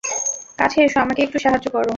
কাছে 0.59 0.77
এসো, 0.85 0.97
আমাকে 1.01 1.21
একটু 1.23 1.37
সাহায্য 1.43 1.67
করো! 1.75 1.89